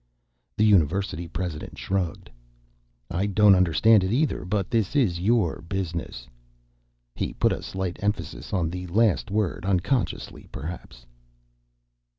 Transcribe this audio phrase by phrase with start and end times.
[0.57, 2.31] The university president shrugged.
[3.11, 4.45] "I don't understand it either.
[4.45, 6.27] But, this is your business."
[7.13, 11.05] He put a slight emphasis on the last word, unconsciously perhaps.